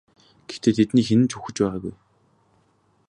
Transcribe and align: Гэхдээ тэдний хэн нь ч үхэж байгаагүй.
Гэхдээ 0.47 0.73
тэдний 0.77 1.05
хэн 1.07 1.19
нь 1.21 1.29
ч 1.29 1.31
үхэж 1.37 1.57
байгаагүй. 1.61 1.93